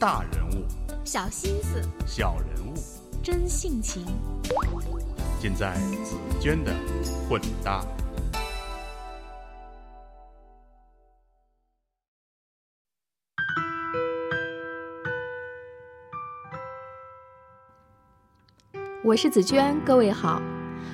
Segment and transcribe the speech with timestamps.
[0.00, 0.64] 大人物，
[1.04, 2.74] 小心思，小人物，
[3.20, 4.06] 真性情，
[5.40, 5.74] 尽在
[6.04, 6.72] 紫娟的
[7.28, 7.84] 混搭。
[19.02, 20.40] 我是紫娟，各位好。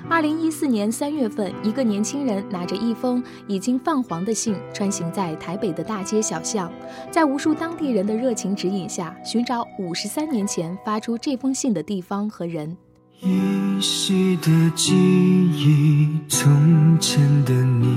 [0.09, 6.71] 二零一四年三月份，一个年轻人拿着一封已经泛黄的信，穿行在台北的大街小巷，
[7.11, 12.77] 在无数当地人的热情指引下，寻找五十三年前发出这封信的地方和人。
[13.21, 17.97] 依稀的记忆，从前的你，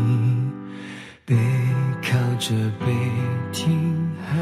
[1.26, 1.36] 背
[2.02, 2.88] 靠着背
[3.52, 4.38] 听海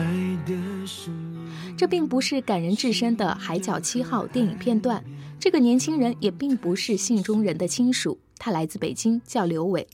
[0.45, 0.53] 的
[0.85, 1.75] 声音。
[1.75, 5.03] 这并不是感人至深的《海角七号》电影片段。
[5.39, 9.87] 这个年轻人也并不是信中人的亲属，他来自北京，叫刘伟。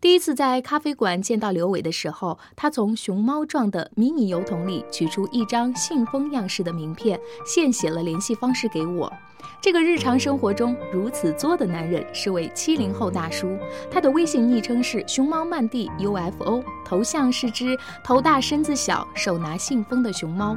[0.00, 9.10] 第一次在咖啡馆见到刘伟的时候，他从熊猫状的迷你邮筒里取出一张信封样式的名片，现写了联系方式给我。
[9.62, 13.56] 这个日常生活中如此作的男人是位七零后大叔，
[13.90, 20.56] 他的微信昵称是熊猫曼蒂 UFO，头像是只头大身子小、手拿信封的熊猫。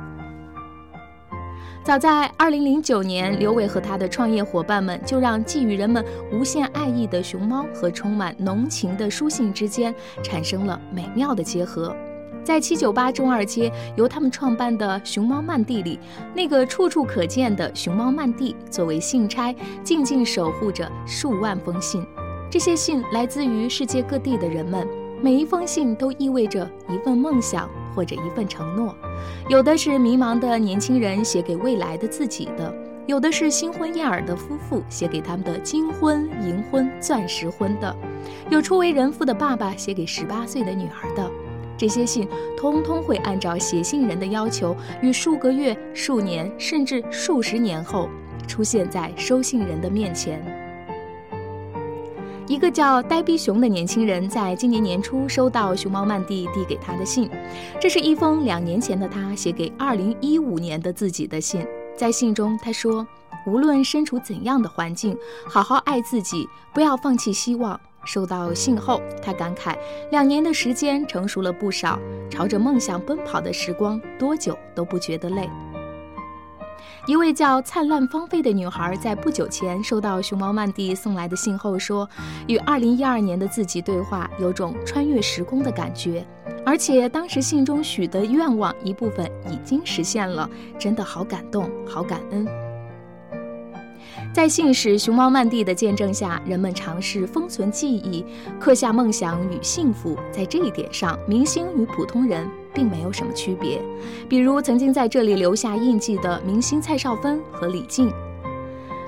[1.83, 11.95] 早在二零零九年，刘伟和他的创业伙伴们就让寄予人们无限爱意的熊猫和充满浓情的书信之间产生了美妙的结合。
[12.43, 15.99] 在七九八中二街由他们创办的熊猫漫地里，
[16.35, 22.05] 那个处处可见的熊猫漫地作为信差，静静守护着数万封信。
[22.47, 24.87] 这些信来自于世界各地的人们，
[25.19, 27.67] 每一封信都意味着一份梦想。
[27.95, 28.95] 或者一份承诺，
[29.49, 32.73] 有的是迷茫的年轻人写给未来的自己的，
[33.07, 37.95] 有的是新婚燕尔的夫妇写给他们的金婚、银婚、钻石婚的，
[38.49, 41.29] 有初为人父的爸爸写给十八岁的女儿的。
[41.77, 48.07] 这些信通通会按照写信人的要求，于数个月、数年甚至数十年后，
[48.47, 50.60] 出现在收信人的面前。
[52.51, 57.29] 一个叫呆逼熊的年轻人，在今年年初收到熊猫曼蒂递给他的信，
[57.79, 61.65] 这是一封两年前的他写给2015年的自己的信。
[61.95, 63.07] 在信中，他说
[63.47, 65.17] ：“无论身处怎样的环境，
[65.47, 69.77] 好好爱自己，不要放弃希望。”收到信后，他感慨：
[70.11, 71.97] 两年的时间成熟了不少，
[72.29, 75.49] 朝着梦想奔跑的时光，多久都不觉得累。
[77.07, 82.07] 一位叫灿烂芳菲的女孩在不久前收到熊猫曼蒂送来的信后说
[82.47, 86.25] ：“与2012年的自己对话，有种穿越时空的感觉，
[86.65, 90.49] 而且当时信中许的愿望一部分已经实现了，
[90.79, 92.47] 真的好感动，好感恩。”
[94.33, 98.25] 在信使熊猫曼蒂的见证下，人们尝试封存记忆，
[98.61, 100.17] 刻下梦想与幸福。
[100.31, 103.81] 在这一点上，明星与普通人并没有什么区别。
[104.29, 108.11] 比如曾经在这里留下印记的明星蔡少芬和李静，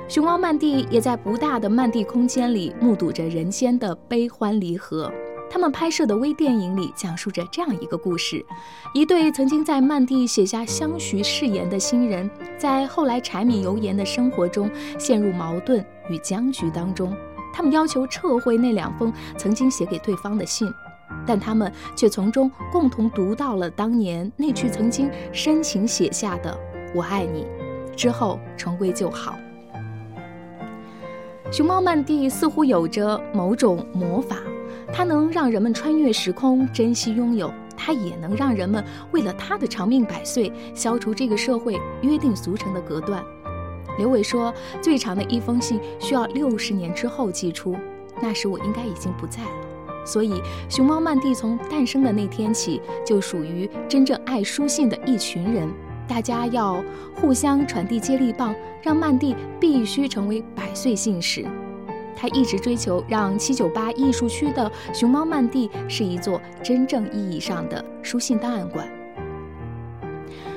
[0.08, 5.12] 熊猫曼蒂也在不大的曼蒂空间里目睹着人间的悲欢离合。
[5.50, 8.44] 他们拍摄的微电影里讲述着这样一个故事：
[8.92, 17.16] 一对曾经在曼蒂写下相许誓言的新人，在后来柴米油盐的生活中陷入矛盾与僵局当中。
[17.54, 20.68] 他们要求撤回那两封曾经写给对方的信，
[21.26, 26.58] 但他们却从中共同读到了当年那句曾经深情写下的
[26.94, 27.46] “我爱你”，
[27.96, 29.36] 之后重归就好。
[31.52, 34.38] 熊猫曼蒂似乎有着某种魔法。
[34.96, 43.24] 它能让人们穿越时空，珍惜拥有；它也能让人们为了它的长命百岁，消除这个社会约定俗成的隔断。
[43.98, 47.76] 刘伟说，最长的一封信需要六十年之后寄出，
[48.22, 49.63] 那时我应该已经不在了。
[50.06, 55.72] 所以，熊猫曼蒂从诞生的那天起，就属于真正爱书信的一群人。
[56.08, 56.84] 大家要
[57.16, 61.46] 互相传递接力棒，让曼蒂必须成为百岁信使。
[62.16, 68.88] 他一直追求让七九八艺术区的熊猫曼蒂是一座真正意义上的书信档案馆。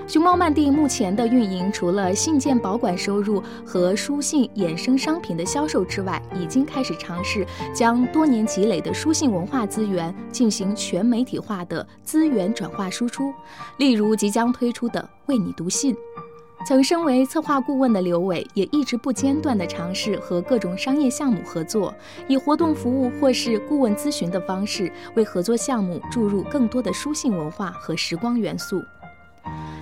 [0.09, 7.45] 熊猫曼蒂目前的运营，除了信件保管收入和书信衍生商品的销售之外，已经开始尝试
[7.75, 13.35] 将多年积累的书信文化资源进行全媒体化的资源转化输出，
[13.79, 15.93] 例如即将推出的“为你读信”。
[16.65, 21.95] 曾身为策划顾问的刘伟，也一直不间断地尝试和各种商业项目合作，
[22.27, 28.83] 以活动服务或是顾问咨询的方式，为合作项目注入更多的书信文化和时光元素。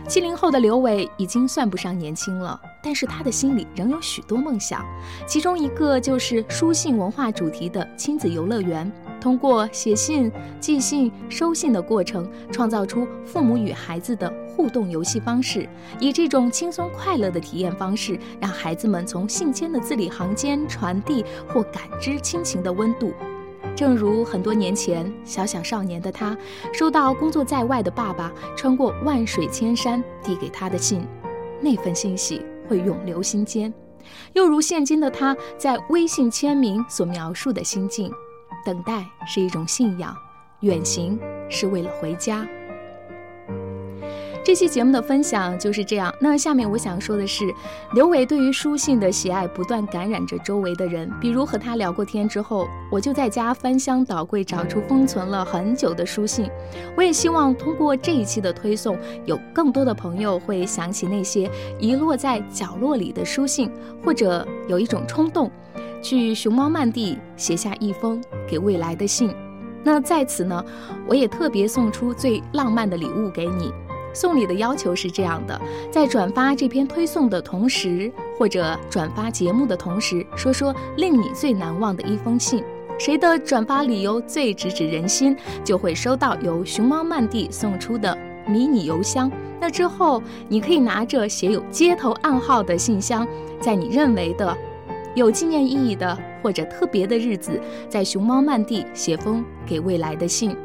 [0.06, 4.84] 七零后的刘伟已经算不上年轻了，但是他的心里仍有许多梦想，
[5.26, 8.90] 其中一个就是书信文化主题的亲子游乐园。
[9.18, 10.30] 通过写信、
[10.60, 15.66] 寄信、收信的过程，创造出父母与孩子的互动游戏方式，
[15.98, 23.14] 以这种轻松快乐的体验方式，让孩子们从信笺的字里行间传递或感知亲情的温度。
[23.76, 26.36] 正如很多年前，小小少年的他，
[26.72, 31.06] 收到工作在外的爸爸穿过万水千山递给他的信，
[31.60, 33.72] 那份欣喜会永留心间。
[34.34, 38.10] 又如现今的他在微信签名所描述的心境。
[38.64, 40.16] 等待是一种信仰，
[40.60, 41.18] 远行
[41.50, 42.46] 是为了回家。
[44.44, 46.14] 这期节目的分享就是这样。
[46.20, 47.46] 那下面我想说的是，
[47.94, 51.10] 刘伟对于书信的喜爱不断感染着周围的人。
[51.18, 56.46] 比如和他聊过天之后，我就在家翻箱倒柜找出封存了很久的书信。
[56.94, 61.50] 我也希望通过这一期的推送，有更多的朋友会想起那些
[61.80, 63.70] 遗落在角落里的书信，
[64.04, 65.50] 或者有一种冲动。
[66.02, 69.34] 去熊猫漫地写下一封给未来的信，
[69.82, 70.62] 那在此呢，
[71.08, 73.72] 我也特别送出最浪漫的礼物给你。
[74.14, 82.64] 送礼的要求是这样的：在转发这篇推送的同时，或者转发节目的同时，说说令你最难忘的一封信。
[82.96, 88.16] 谁的转发理由最直指人心，就会收到由熊猫曼蒂送出的
[88.46, 89.30] 迷你邮箱。
[89.60, 93.26] 那之后，你可以拿着写有街头暗号的信箱，
[93.60, 94.56] 在你认为的。
[95.16, 100.56] 有纪念意义的或者特别的日子，在熊猫曼蒂写封给未来的信，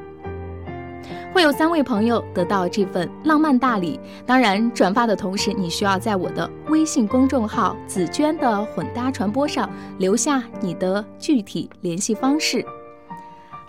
[1.33, 3.99] 会有三位朋友得到这份浪漫大礼。
[4.25, 12.65] 当然，转发的同时，你需要在我的微信公众号“紫娟的混搭传播”上留下你的具体联系方式。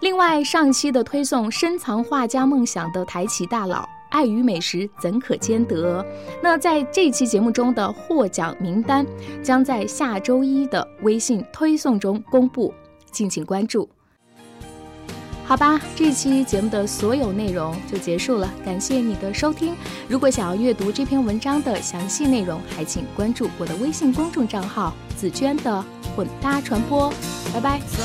[0.00, 3.88] 另外，上期的推送深藏画家梦想的台企大佬。
[4.10, 6.04] 爱与美食怎可兼得？
[6.42, 9.06] 那在这期节目中的获奖名单
[9.40, 12.74] 将在下周一的微信推送中公布，
[13.12, 13.88] 敬请关注。
[15.50, 19.74] 好吧，这期节目的所有内容就结束了，感谢你的收听。
[20.06, 27.12] 如果想要阅读这篇文章的详细内容，还请关注我的微信公众账号“紫娟的混搭传播”。
[27.52, 27.80] 拜拜。
[27.80, 27.98] 在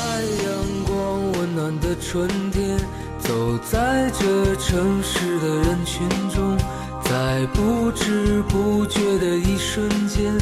[0.44, 2.76] 阳光温暖的春天。
[3.20, 6.58] 走在这城市的人群中，
[7.04, 10.36] 在不知不觉的一瞬间，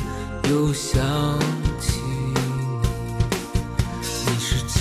[0.50, 1.02] 又想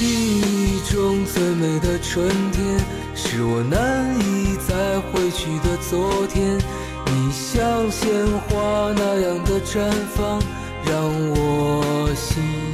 [0.04, 2.78] 记忆中最美的春天，
[3.16, 6.58] 是我难以再回去的昨天。
[7.06, 8.12] 你像鲜
[8.42, 10.42] 花那样的绽放，
[10.86, 12.73] 让我心。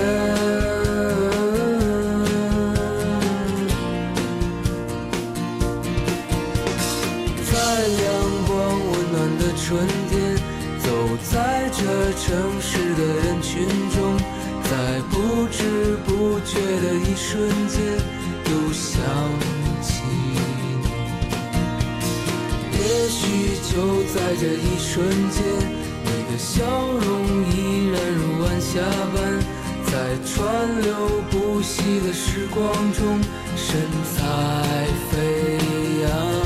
[0.00, 0.30] 天
[7.44, 7.52] 在
[7.88, 8.06] 阳
[8.46, 8.50] 光
[8.90, 10.36] 温暖的春天
[10.78, 10.86] 走
[11.30, 11.78] 在这
[12.14, 12.26] 城
[12.60, 13.98] 市的人群中
[14.64, 14.70] 在
[15.10, 15.14] 不
[15.50, 15.58] 知
[16.06, 16.08] 不
[16.40, 17.80] 觉的一瞬间
[18.46, 19.02] 又想
[19.82, 20.38] 起你。
[22.72, 23.18] 也许
[23.72, 23.74] 就
[24.14, 25.44] 在这一瞬间
[26.04, 27.08] 你的笑容
[27.50, 28.80] 依然如晚霞
[29.14, 29.59] 般
[29.90, 33.20] 在川流不息的时光中，
[33.56, 33.80] 神
[34.14, 35.58] 采飞
[36.02, 36.39] 扬。